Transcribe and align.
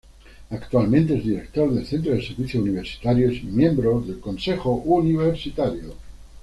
Actualmente 0.49 1.15
es 1.15 1.23
Director 1.23 1.71
del 1.71 1.85
Centro 1.85 2.11
de 2.13 2.25
Servicios 2.25 2.63
Universitarios 2.63 3.35
y 3.35 3.41
miembro 3.45 4.01
del 4.01 4.19
Consejo 4.19 4.71
Universitario. 4.83 5.93